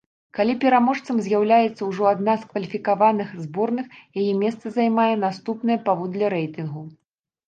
[0.35, 6.83] Калі пераможцам з'яўляецца ўжо адна з кваліфікаваных зборных, яе месца займае наступная паводле рэйтынгу.